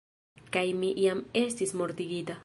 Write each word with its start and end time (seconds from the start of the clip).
Kaj 0.55 0.63
mi 0.83 0.89
jam 1.03 1.21
estis 1.43 1.75
mortigita. 1.83 2.39